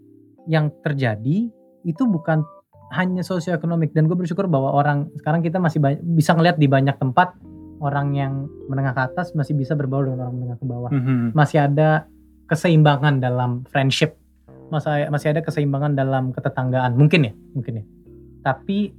[0.47, 1.51] yang terjadi
[1.87, 2.43] itu bukan
[2.95, 3.95] hanya sosioekonomik.
[3.95, 7.35] Dan gue bersyukur bahwa orang sekarang kita masih bisa ngeliat di banyak tempat
[7.79, 8.33] orang yang
[8.67, 10.91] menengah ke atas masih bisa berbaur dengan orang menengah ke bawah.
[10.91, 11.37] Mhm.
[11.37, 12.09] masih ada
[12.51, 14.19] keseimbangan dalam friendship.
[14.67, 17.85] Masih masih ada keseimbangan dalam ketetanggaan mungkin ya mungkin ya.
[18.43, 18.95] Tapi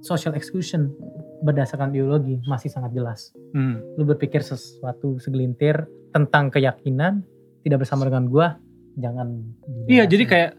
[0.00, 0.90] social exclusion
[1.40, 3.32] berdasarkan ideologi masih sangat jelas.
[3.50, 3.82] Hmm.
[3.98, 5.82] lu berpikir sesuatu segelintir
[6.14, 7.26] tentang keyakinan
[7.66, 8.54] tidak bersama dengan gua
[8.94, 9.42] jangan
[9.90, 10.50] Iya, jadi kayak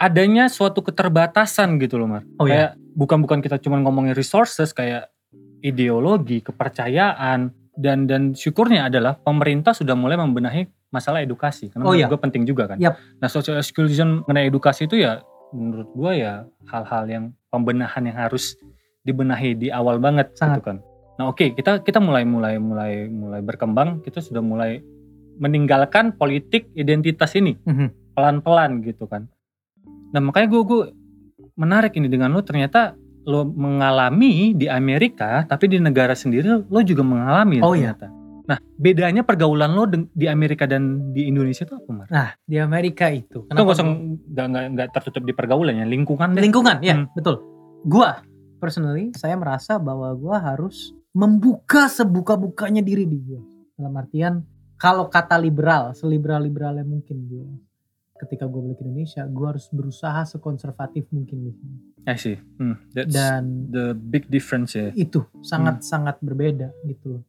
[0.00, 2.22] adanya suatu keterbatasan gitu loh, Mar.
[2.40, 2.50] Oh, iya.
[2.50, 5.12] kayak bukan-bukan kita cuma ngomongin resources kayak
[5.60, 12.08] ideologi, kepercayaan dan dan syukurnya adalah pemerintah sudah mulai membenahi masalah edukasi karena Oh, iya.
[12.08, 12.76] gue penting juga kan.
[12.76, 12.96] Yap.
[13.20, 15.20] Nah, social exclusion mengenai edukasi itu ya
[15.52, 18.54] menurut gue ya hal-hal yang pembenahan yang harus
[19.02, 20.60] dibenahi di awal banget Sangat.
[20.60, 20.78] gitu kan.
[21.16, 24.78] Nah oke kita kita mulai mulai mulai mulai berkembang kita sudah mulai
[25.36, 28.14] meninggalkan politik identitas ini Mhm.
[28.14, 29.26] pelan-pelan gitu kan.
[30.10, 30.82] Nah makanya gue gue
[31.54, 37.04] menarik ini dengan lo ternyata lo mengalami di Amerika tapi di negara sendiri lo juga
[37.04, 37.92] mengalami Oh, iya.
[37.92, 38.06] ternyata.
[38.48, 42.08] Nah bedanya pergaulan lo di Amerika dan di Indonesia itu apa Mar?
[42.10, 43.46] Nah, di Amerika itu.
[43.46, 46.42] Itu nggak usah gua- nggak nggak tertutup di pergaulan ya lingkungan deh.
[46.42, 47.06] lingkungan, ya, Hmm.
[47.14, 47.38] betul.
[47.84, 48.18] Gua
[48.58, 53.42] personally saya merasa bahwa gua harus membuka sebuka-bukanya diri di gua.
[53.76, 54.34] Dalam artian
[54.74, 57.46] kalau kata liberal, seliberal-liberalnya mungkin dia.
[58.20, 61.76] Ketika gue balik ke Indonesia, gue harus berusaha sekonservatif mungkin di sini.
[62.04, 62.36] I see.
[62.54, 64.92] Hmm, that's Dan the big difference ya.
[64.92, 67.22] itu sangat-sangat berbeda gitu loh.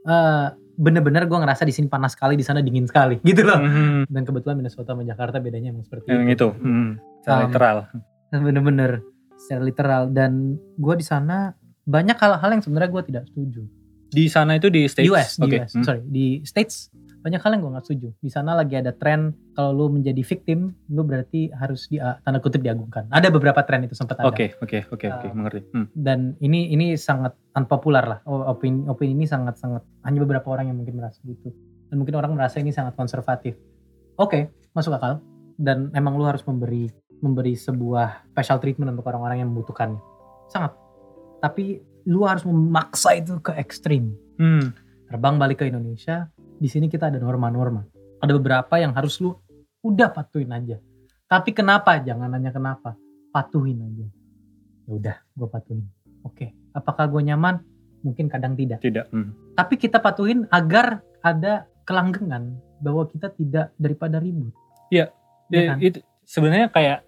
[0.00, 3.58] Eh, bener-bener gue ngerasa di sini panas sekali, di sana dingin sekali gitu loh.
[3.58, 4.06] Mhm.
[4.06, 6.48] Dan kebetulan Minnesota sama Jakarta bedanya emang seperti Yang itu.
[6.54, 7.76] Hmm, secara Um, literal.
[8.46, 8.90] bener-bener
[9.36, 10.32] secara literal dan
[10.72, 11.50] gue di sana
[11.82, 13.62] banyak hal-hal yang sebenarnya gue tidak setuju.
[14.08, 15.08] Di sana itu di States.
[15.08, 15.56] US, di Oke.
[15.58, 15.82] US, Hmm.
[15.82, 18.08] sorry di States banyak hal yang gue nggak setuju.
[18.22, 22.62] Di sana lagi ada tren kalau lu menjadi victim, lu berarti harus di tanda kutip
[22.62, 23.10] diagungkan.
[23.10, 24.30] Ada beberapa tren itu sempat ada.
[24.30, 25.60] Oke, oke, oke, oke, Uh, mengerti.
[25.74, 25.86] Hmm.
[25.92, 28.18] Dan ini ini sangat unpopular lah.
[28.26, 31.50] Opini opini ini sangat sangat hanya beberapa orang yang mungkin merasa gitu.
[31.90, 33.58] Dan mungkin orang merasa ini sangat konservatif.
[34.14, 35.18] Oke, masuk akal.
[35.58, 36.86] Dan emang lu harus memberi
[37.18, 39.98] memberi sebuah special treatment untuk orang-orang yang membutuhkannya.
[40.46, 40.70] Sangat.
[41.42, 44.14] Tapi lu harus memaksa itu ke ekstrim.
[44.38, 44.70] Hmm.
[45.08, 47.86] Terbang balik ke Indonesia, di sini kita ada norma-norma.
[48.18, 49.38] Ada beberapa yang harus lu
[49.82, 50.82] udah patuhin aja.
[51.30, 52.02] Tapi kenapa?
[52.02, 52.98] Jangan nanya kenapa.
[53.30, 54.06] Patuhin aja.
[54.88, 55.86] Ya udah, gue patuhin.
[56.26, 57.62] Oke, apakah gue nyaman?
[58.02, 58.82] Mungkin kadang tidak.
[58.82, 59.06] Tidak.
[59.14, 59.34] Hmm.
[59.54, 64.54] Tapi kita patuhin agar ada kelanggengan bahwa kita tidak daripada ribut.
[64.90, 65.14] Iya.
[65.48, 65.76] Ya, kan?
[65.80, 66.98] itu sebenarnya kayak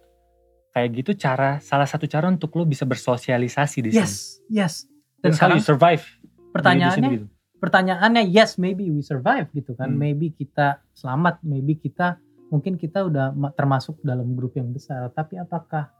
[0.70, 4.00] kayak gitu cara salah satu cara untuk lo bisa bersosialisasi di sini.
[4.00, 4.14] Yes,
[4.48, 4.74] yes.
[5.20, 6.04] Dan That's how sekarang you survive.
[6.04, 7.26] di- di sini pertanyaannya, gitu.
[7.60, 9.92] Pertanyaannya yes maybe we survive gitu kan.
[9.92, 10.00] Hmm.
[10.00, 12.16] Maybe kita selamat, maybe kita
[12.48, 15.06] mungkin kita udah ma- termasuk dalam grup yang besar.
[15.10, 15.92] Tapi apakah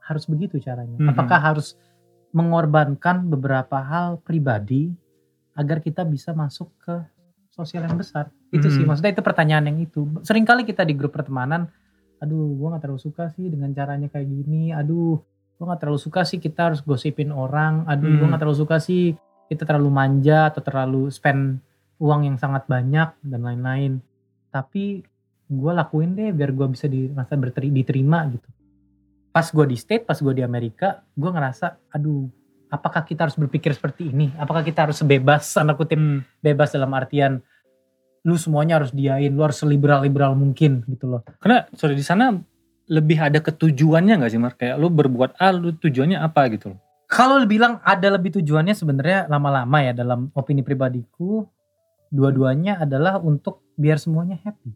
[0.00, 0.94] harus begitu caranya?
[0.94, 1.10] Mhm.
[1.10, 1.74] Apakah harus
[2.30, 4.92] mengorbankan beberapa hal pribadi
[5.52, 6.94] agar kita bisa masuk ke
[7.50, 8.30] sosial yang besar?
[8.52, 8.88] Itu sih Mhm.
[8.88, 10.06] maksudnya itu pertanyaan yang itu.
[10.22, 11.66] Seringkali kita di grup pertemanan,
[12.16, 14.70] aduh gua nggak terlalu suka sih dengan caranya kayak gini.
[14.70, 15.18] Aduh
[15.58, 17.82] gua nggak terlalu suka sih kita harus gosipin orang.
[17.88, 18.30] Aduh gua Hmm.
[18.30, 21.62] nggak terlalu suka sih kita terlalu manja atau terlalu spend
[22.02, 24.02] uang yang sangat banyak dan lain-lain.
[24.52, 25.00] Tapi
[25.46, 28.48] gue lakuin deh biar gue bisa dirasa berteri, diterima gitu.
[29.30, 32.26] Pas gue di state, pas gue di Amerika, gue ngerasa, aduh,
[32.72, 34.32] apakah kita harus berpikir seperti ini?
[34.40, 36.24] Apakah kita harus sebebas, tanda kutip Hmm.
[36.42, 37.40] bebas dalam artian
[38.26, 41.22] lu semuanya harus diain, lu harus liberal-liberal mungkin gitu loh.
[41.38, 42.34] Karena sorry di sana
[42.90, 44.58] lebih ada ketujuannya nggak sih Mar?
[44.58, 46.80] Kayak lo berbuat A, lo tujuannya apa gitu loh?
[47.06, 51.46] Kalau bilang ada lebih tujuannya sebenarnya lama-lama ya dalam opini pribadiku
[52.10, 54.74] dua-duanya adalah untuk biar semuanya happy.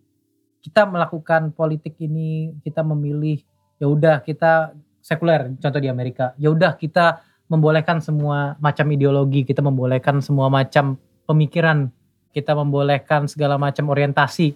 [0.62, 3.42] Kita melakukan politik ini, kita memilih
[3.82, 6.36] ya udah kita sekuler contoh di Amerika.
[6.38, 10.94] Ya udah kita membolehkan semua macam ideologi, kita membolehkan semua macam
[11.26, 11.90] pemikiran,
[12.30, 14.54] kita membolehkan segala macam orientasi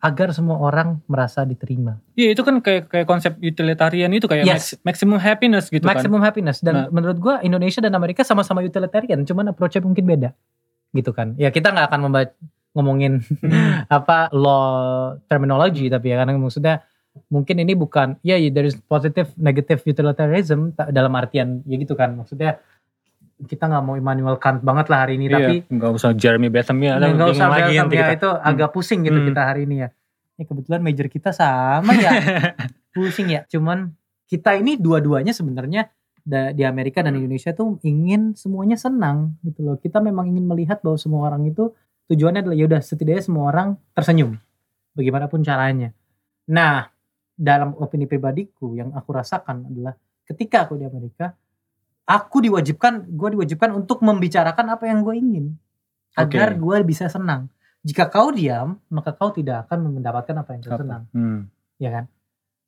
[0.00, 2.00] agar semua orang merasa diterima.
[2.14, 4.80] Iya itu kan kayak kayak konsep utilitarian itu kayak Yes.
[4.80, 5.94] max- maximum happiness gitu kan.
[5.94, 6.86] maximum happiness dan Nah.
[6.88, 10.32] menurut gua Indonesia dan Amerika sama-sama utilitarian cuman approach-nya mungkin beda
[10.90, 12.32] gitu kan ya kita nggak akan membaca
[12.72, 13.50] ngomongin Hmm.
[13.92, 14.64] apa law
[15.26, 16.80] terminology tapi ya karena maksudnya
[17.26, 21.92] mungkin ini bukan ya yeah, there is positive negative utilitarianism ta- dalam artian ya gitu
[21.92, 22.56] kan maksudnya
[23.40, 26.76] kita nggak mau Immanuel Kant banget lah hari ini tapi Iya, nggak usah Jeremy Bentham
[26.78, 28.12] ya, nggak usah lagi Bentham ya kita.
[28.16, 29.28] itu agak pusing gitu Hmm.
[29.28, 29.88] kita hari ini ya
[30.34, 32.10] ini kebetulan major kita sama ya
[32.96, 33.44] pusing ya.
[33.46, 33.92] Cuman
[34.24, 35.92] kita ini dua-duanya sebenarnya
[36.52, 39.76] di Amerika dan Indonesia tuh ingin semuanya senang gitu loh.
[39.76, 41.72] Kita memang ingin melihat bahwa semua orang itu
[42.06, 44.36] tujuannya adalah yaudah setidaknya semua orang tersenyum.
[44.94, 45.92] Bagaimanapun caranya.
[46.48, 46.88] Nah,
[47.34, 49.92] dalam opini pribadiku yang aku rasakan adalah
[50.24, 51.32] ketika aku di Amerika,
[52.10, 55.46] aku diwajibkan, gue diwajibkan untuk membicarakan apa yang gue ingin
[56.18, 56.58] agar Oke.
[56.58, 57.46] gue bisa senang.
[57.80, 60.80] Jika kau diam, maka kau tidak akan mendapatkan apa yang kau Apa?
[60.82, 61.46] senang Hmm.
[61.78, 62.04] ya kan?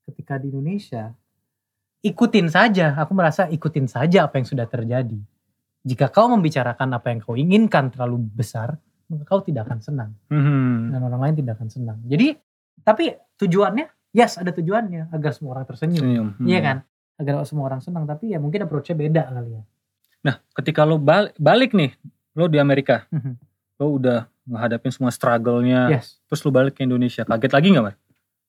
[0.07, 1.11] Ketika di Indonesia,
[2.01, 2.95] ikutin saja.
[2.97, 5.19] Aku merasa ikutin saja apa yang sudah terjadi.
[5.83, 8.79] Jika kau membicarakan apa yang kau inginkan terlalu besar,
[9.11, 10.95] maka kau tidak akan senang Hmm.
[10.95, 11.99] dan orang lain tidak akan senang.
[12.07, 12.39] Jadi,
[12.81, 16.29] tapi tujuannya, yes ada tujuannya agar semua orang tersenyum, Senyum.
[16.39, 16.47] Hmm.
[16.47, 16.77] iya kan?
[17.23, 18.03] Agar semua orang senang.
[18.05, 19.63] Tapi ya mungkin approach-nya beda kali ya.
[20.23, 21.95] Nah, ketika lo balik, balik nih,
[22.35, 23.33] lo di Amerika, Mhm.
[23.79, 26.19] lo udah ngehadapin semua struggle-nya, yes.
[26.27, 27.95] terus lo balik ke Indonesia, kaget lagi nggak, Mar?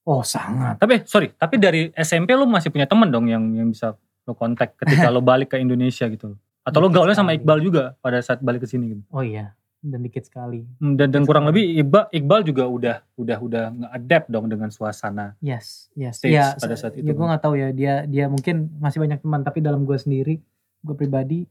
[0.03, 0.75] Oh sangat.
[0.77, 3.95] Tapi sorry, tapi dari SMP lo masih punya temen dong yang yang bisa
[4.27, 7.31] lo kontak ketika lo balik ke Indonesia gitu atau lo gaulnya sama.
[7.35, 10.63] Iqbal juga pada saat balik ke sini gitu Oh iya, dan dikit sekali.
[10.79, 11.59] Hmm, dan dan Dikit kurang sekali.
[11.59, 16.23] lebih Iqbal Iqbal juga udah udah udah nge-adapt dong dengan suasana Yes, yes.
[16.23, 17.03] Stage Iya, pada saat itu.
[17.03, 20.39] Ya gue nggak tahu ya dia dia mungkin masih banyak teman tapi dalam gue sendiri,
[20.87, 21.43] gue pribadi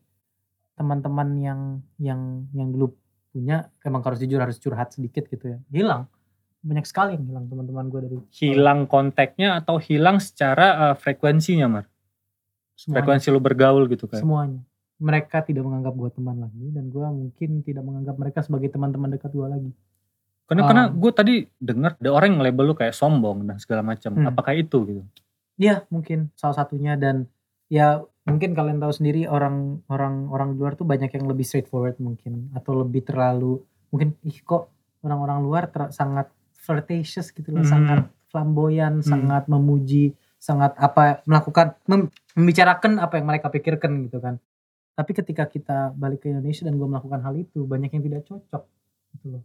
[0.72, 1.60] teman-teman yang
[2.00, 2.96] yang yang dulu
[3.36, 5.58] punya emang harus jujur harus curhat sedikit gitu ya.
[5.68, 6.08] Hilang.
[6.64, 11.84] Banyak sekali yang hilang teman-teman gue dari hilang kontaknya atau hilang secara uh, frekuensinya mar?
[12.72, 14.64] Semuanya, frekuensi lo bergaul gitu kan semuanya
[15.02, 19.34] mereka tidak menganggap gue teman lagi dan gue mungkin tidak menganggap mereka sebagai teman-teman dekat
[19.34, 19.70] gue lagi
[20.46, 23.82] karena karena Um, gue tadi dengar ada orang yang label lo kayak sombong dan segala
[23.82, 24.30] macam Hmm.
[24.30, 25.02] apakah itu gitu
[25.54, 27.26] Iya mungkin salah satunya dan
[27.66, 32.48] ya mungkin kalian tahu sendiri orang orang orang luar tuh banyak yang lebih straightforward mungkin
[32.52, 34.70] atau lebih terlalu mungkin ih kok
[35.02, 37.72] orang-orang luar ter- sangat flirtatious gitu loh Hmm.
[37.72, 39.04] sangat flamboyan Hmm.
[39.04, 44.40] sangat memuji sangat apa melakukan mem- membicarakan apa yang mereka pikirkan gitu kan
[44.92, 48.62] tapi ketika kita balik ke Indonesia dan gue melakukan hal itu banyak yang tidak cocok
[49.12, 49.42] gitu loh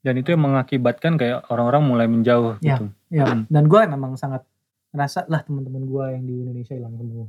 [0.00, 2.76] dan itu yang mengakibatkan kayak orang-orang mulai menjauh Ya.
[2.76, 3.44] gitu ya Hmm.
[3.46, 4.42] dan gue memang sangat
[4.90, 7.26] ngerasa lah teman-teman gue yang di Indonesia hilang semua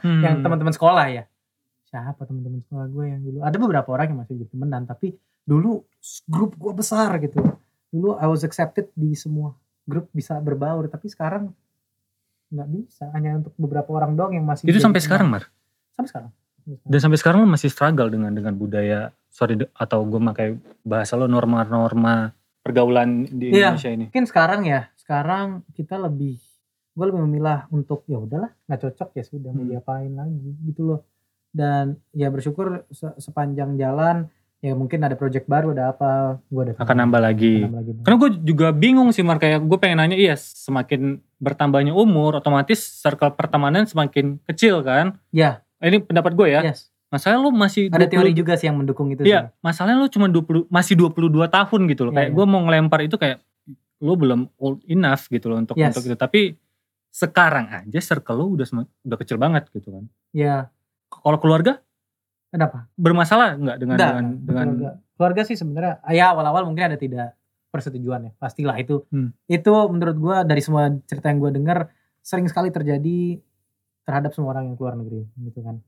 [0.00, 0.20] Hmm.
[0.20, 1.24] yang teman-teman sekolah ya
[1.84, 5.84] siapa teman-teman sekolah gue yang dulu ada beberapa orang yang masih jadi temenan tapi dulu
[6.26, 7.38] grup gue besar gitu
[7.88, 11.54] dulu I was accepted di semua grup bisa berbaur tapi sekarang
[12.50, 15.06] nggak bisa hanya untuk beberapa orang doang yang masih itu sampai teman.
[15.06, 15.44] sekarang mar
[15.90, 16.30] Sampai sekarang.
[16.64, 20.48] Dan sampai sekarang lo masih struggle dengan dengan budaya sorry atau gue pakai
[20.80, 23.72] bahasa lo norma-norma pergaulan di Iya.
[23.72, 26.40] Indonesia ini mungkin sekarang ya sekarang kita lebih
[26.90, 29.70] gue lebih memilah untuk ya udahlah nggak cocok ya sudah mau Hmm.
[29.70, 31.00] diapain lagi gitu loh
[31.50, 34.26] dan ya bersyukur se- sepanjang jalan
[34.58, 37.92] ya mungkin ada project baru ada apa gue ada akan nambah lagi Nambah lagi.
[38.00, 42.80] Karena gue juga bingung sih Mar kayak gue pengen nanya iya semakin bertambahnya umur otomatis
[42.80, 45.20] circle pertemanan semakin kecil kan.
[45.28, 45.60] Ya.
[45.84, 46.60] Ini pendapat gue ya.
[46.64, 46.88] Yes.
[47.12, 49.62] Masalahnya lu masih Ada 20 teori juga sih yang mendukung itu Iya, sih.
[49.62, 52.12] masalahnya lu cuma 20 masih 22 tahun gitu loh.
[52.12, 52.36] Iya, kayak iya.
[52.36, 53.38] gue mau ngelempar itu kayak
[54.02, 55.94] lu belum old enough gitu loh untuk Yes.
[55.94, 56.16] untuk itu.
[56.18, 56.40] Tapi
[57.14, 58.66] sekarang aja circle lu udah
[59.06, 60.04] udah kecil banget gitu kan.
[60.34, 60.74] Ya,
[61.06, 61.78] Kalau keluarga
[62.50, 62.90] kenapa?
[62.98, 64.90] bermasalah nggak dengan Enggak, dengan dengan keluarga.
[65.14, 67.38] Keluarga sih sebenarnya ya awal-awal mungkin ada tidak
[67.70, 68.32] persetujuan ya.
[68.34, 69.06] Pastilah itu.
[69.14, 69.30] Hmm.
[69.46, 71.78] Itu menurut gua dari semua cerita yang gua dengar
[72.18, 73.38] sering sekali terjadi
[74.04, 75.80] terhadap semua orang yang keluar negeri gitu kan.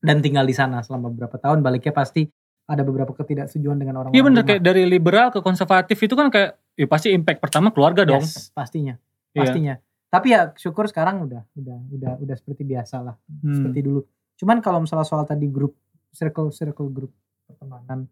[0.00, 2.24] Dan tinggal di sana selama beberapa tahun baliknya pasti
[2.70, 4.48] ada beberapa ketidaksetujuan dengan orang-orang Iya bener rumah.
[4.54, 8.22] kayak dari liberal ke konservatif itu kan kayak ya pasti impact pertama keluarga dong.
[8.22, 8.94] Yes, pastinya.
[9.34, 9.40] Iya.
[9.42, 9.74] Pastinya.
[10.10, 13.16] Tapi ya syukur sekarang udah udah udah udah seperti biasa lah.
[13.28, 13.56] Hmm.
[13.58, 14.00] seperti dulu.
[14.38, 15.76] Cuman kalau misalnya soal tadi grup
[16.14, 17.12] circle circle grup
[17.44, 18.06] pertemanan,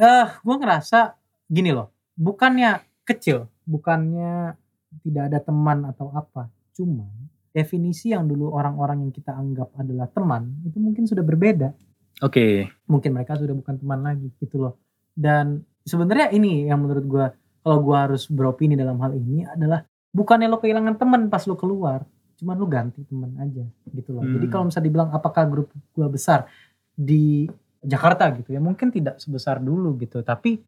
[0.00, 1.14] eh gue ngerasa
[1.46, 4.56] gini loh, bukannya kecil, bukannya
[5.04, 7.12] tidak ada teman atau apa, cuman
[7.56, 11.72] definisi yang dulu orang-orang yang kita anggap adalah teman itu mungkin sudah berbeda.
[12.20, 12.68] Oke.
[12.84, 14.76] Mungkin mereka sudah bukan teman lagi gitu loh.
[15.16, 17.26] Dan sebenarnya ini yang menurut gue
[17.64, 19.80] kalau gue harus beropini dalam hal ini adalah
[20.12, 22.04] bukannya lo kehilangan teman pas lo keluar,
[22.36, 24.24] cuman lo ganti teman aja gitu loh.
[24.28, 24.52] Jadi Hmm.
[24.52, 26.44] kalau misalnya dibilang apakah grup gue besar
[26.92, 27.48] di
[27.80, 30.20] Jakarta gitu ya, mungkin tidak sebesar dulu gitu.
[30.20, 30.60] Tapi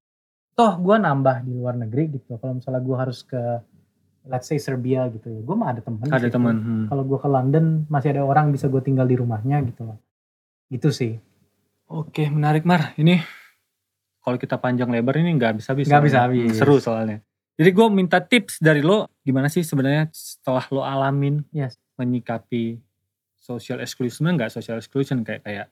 [0.57, 2.41] toh gue nambah di luar negeri gitu.
[2.41, 3.41] Kalau misalnya gue harus ke
[4.29, 6.05] let's say Serbia gitu ya, gue mah ada teman.
[6.05, 6.55] di Ada teman.
[6.55, 6.85] hmm.
[6.93, 9.99] Kalau gue ke London masih ada orang bisa gue tinggal di rumahnya gitu loh.
[10.69, 11.17] Gitu sih.
[11.89, 12.93] Oke, menarik Mar.
[12.95, 13.25] Ini
[14.21, 15.89] kalau kita panjang lebar ini nggak bisa habis.
[15.89, 16.29] Nggak bisa soalnya.
[16.45, 16.53] habis.
[16.55, 17.19] Seru soalnya.
[17.59, 21.75] Jadi gue minta tips dari lo gimana sih sebenarnya setelah lo alamin Yes.
[21.99, 22.79] menyikapi
[23.35, 25.67] social exclusion nggak social exclusion kayak kayak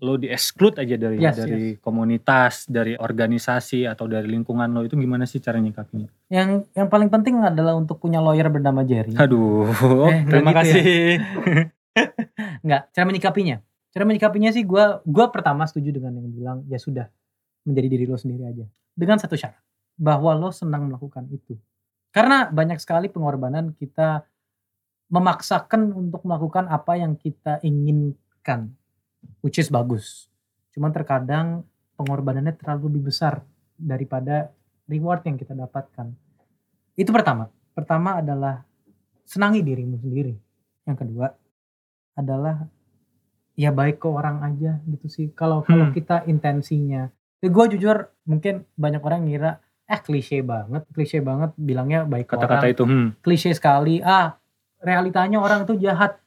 [0.00, 4.98] lo di exclude aja dari Yes, dari komunitas, dari organisasi atau dari lingkungan lo itu
[4.98, 6.10] gimana sih cara nyikapinya?
[6.28, 9.14] Yang yang paling penting adalah untuk punya lawyer bernama Jerry.
[9.14, 9.70] Aduh,
[10.10, 10.60] Eh, terima gitu ya?
[10.60, 10.84] kasih.
[12.64, 13.56] Enggak, cara menyikapinya.
[13.94, 17.06] Cara menyikapinya sih gue gua pertama setuju dengan yang bilang ya sudah
[17.62, 18.66] menjadi diri lo sendiri aja.
[18.92, 19.62] Dengan satu syarat
[19.94, 21.54] bahwa lo senang melakukan itu.
[22.10, 24.26] Karena banyak sekali pengorbanan kita
[25.06, 28.74] memaksakan untuk melakukan apa yang kita inginkan,
[29.40, 30.26] which is bagus.
[30.74, 31.62] Cuman terkadang
[31.94, 33.42] pengorbanannya terlalu lebih besar
[33.78, 34.50] daripada
[34.90, 36.10] reward yang kita dapatkan.
[36.94, 37.50] Itu pertama.
[37.74, 38.62] Pertama adalah
[39.26, 40.34] senangi dirimu sendiri.
[40.86, 41.26] Yang kedua
[42.14, 42.68] adalah
[43.54, 45.26] ya baik ke orang aja gitu sih.
[45.34, 45.94] Kalau kalau Hmm.
[45.94, 52.08] kita intensinya, ya gue jujur mungkin banyak orang ngira eh klise banget, klise banget bilangnya
[52.08, 53.20] baik ke Kata-kata itu, hmm.
[53.20, 54.00] klise sekali.
[54.00, 54.38] Ah
[54.84, 56.20] realitanya orang itu jahat,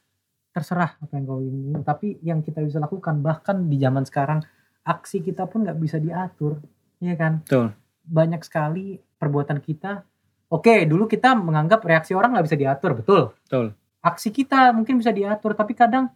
[0.50, 1.80] terserah apa yang kau ingin.
[1.84, 4.42] Tapi yang kita bisa lakukan bahkan di zaman sekarang
[4.82, 6.58] aksi kita pun nggak bisa diatur,
[6.98, 7.44] iya kan?
[7.44, 7.76] Betul.
[8.08, 10.02] Banyak sekali perbuatan kita.
[10.48, 13.22] Oke, dulu kita menganggap reaksi orang nggak bisa diatur, betul.
[13.44, 13.66] Betul.
[13.98, 16.06] aksi kita mungkin bisa diatur tapi kadang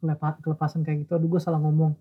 [0.00, 1.92] kelepa- kelepasan kayak gitu aduh gue salah ngomong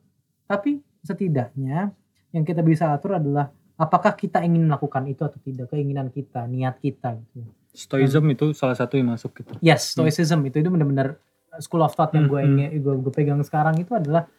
[0.48, 1.92] tapi setidaknya
[2.32, 6.80] yang kita bisa atur adalah apakah kita ingin melakukan itu atau tidak keinginan kita niat
[6.80, 9.52] kita gitu Stoicism itu salah satu yang masuk gitu.
[9.62, 11.20] yes stoicism itu itu benar-benar
[11.58, 14.30] school of thought yang gue Hmm, ingin gue, gue pegang sekarang itu adalah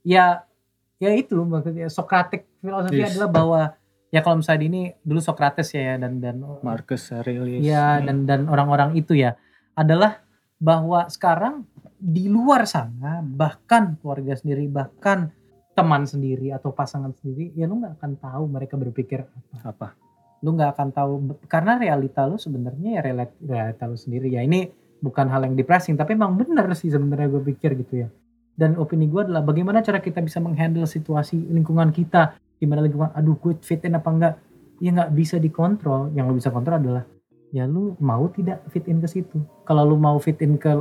[0.00, 0.44] ya
[0.96, 3.14] ya itu maksudnya Socratic filosofi Yes.
[3.14, 3.60] adalah bahwa
[4.08, 7.60] ya kalau misalnya ini dulu Socrates ya dan dan Marcus Aurelius.
[7.60, 8.04] ya Hmm.
[8.04, 9.36] dan dan orang-orang itu ya
[9.72, 10.22] adalah
[10.56, 15.34] bahwa sekarang di luar sana bahkan keluarga sendiri bahkan
[15.74, 19.88] teman sendiri atau pasangan sendiri ya lu nggak akan tahu mereka berpikir apa apa?
[20.38, 21.12] lu nggak akan tahu
[21.46, 24.68] karena realita lu sebenarnya ya realita, realita lu sendiri ya ini
[25.04, 28.08] bukan hal yang depressing tapi emang bener sih sebenarnya gue pikir gitu ya
[28.56, 33.36] dan opini gue adalah bagaimana cara kita bisa menghandle situasi lingkungan kita gimana lingkungan aduh
[33.36, 34.34] gue fit in apa enggak
[34.80, 37.04] ya nggak bisa dikontrol yang lu bisa kontrol adalah
[37.52, 40.72] ya lu mau tidak fit in ke situ kalau lu mau fit in ke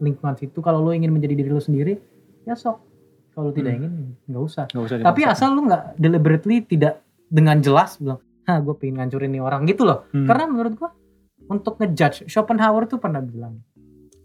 [0.00, 1.94] lingkungan situ kalau lu ingin menjadi diri lu sendiri
[2.42, 2.80] ya sok
[3.32, 3.80] kalau lu tidak Hmm.
[3.84, 3.92] ingin
[4.26, 7.00] nggak usah Gak usah tapi asal lu nggak deliberately tidak
[7.32, 10.04] dengan jelas bilang, "Hah, gue pengen ngancurin nih orang." gitu loh.
[10.12, 10.28] Hmm.
[10.28, 10.92] Karena menurut gua
[11.52, 13.60] untuk ngejudge Schopenhauer tuh pernah bilang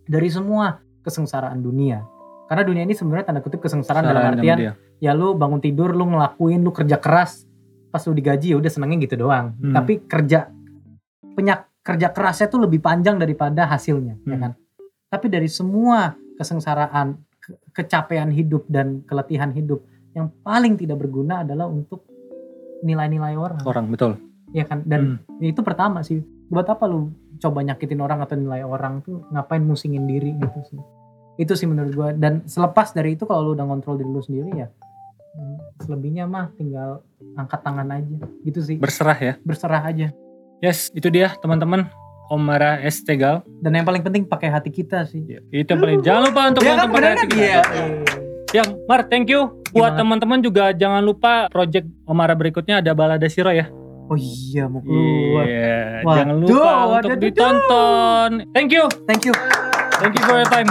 [0.04, 2.04] dari semua kesengsaraan dunia.
[2.48, 4.74] Karena dunia ini sebenarnya tanda kutip kesengsaraan dalam artian dia.
[4.98, 7.44] ya lu bangun tidur, lu ngelakuin, lu kerja keras,
[7.92, 9.52] pas lu digaji ya udah senengnya gitu doang.
[9.60, 9.76] Hmm.
[9.76, 10.48] Tapi kerja
[11.36, 14.42] penyak kerja kerasnya tuh lebih panjang daripada hasilnya, ya Hmm.
[14.42, 14.52] kan?
[15.08, 21.68] Tapi dari semua kesengsaraan, ke- kecapean hidup dan keletihan hidup, yang paling tidak berguna adalah
[21.68, 22.04] untuk
[22.80, 24.16] nilai-nilai orang, Orang betul.
[24.52, 24.84] ya kan?
[24.84, 25.44] Dan Hmm.
[25.44, 26.24] itu pertama sih.
[26.48, 30.82] Buat apa lu coba nyakitin orang atau nilai orang tuh ngapain musingin diri gitu sih.
[31.38, 34.52] Itu sih menurut gua dan selepas dari itu kalau lu udah ngontrol diri lu sendiri
[34.66, 34.68] ya
[35.86, 37.06] selebihnya mah tinggal
[37.38, 38.76] angkat tangan aja gitu sih.
[38.82, 39.34] Berserah ya.
[39.46, 40.08] Berserah aja.
[40.60, 41.86] Yes, itu dia teman-teman.
[42.28, 43.08] Omara S.
[43.08, 43.40] Tegal.
[43.64, 45.24] Dan yang paling penting pakai hati kita sih.
[45.24, 47.40] Ya, itu yang paling jangan lupa untuk Iya nonton pada hati kita.
[47.40, 47.62] Iya.
[48.52, 49.48] Ya, Mar, thank you.
[49.72, 53.72] Buat teman-teman juga jangan lupa project Omara berikutnya ada Balada Siro ya.
[54.08, 55.44] Oh iya mau keluar.
[55.44, 57.20] Iya, Waduh, jangan lupa waduh, untuk waduh.
[57.20, 58.32] ditonton.
[58.56, 58.84] Thank you.
[59.04, 59.34] Thank you.
[60.00, 60.70] Thank you for your time.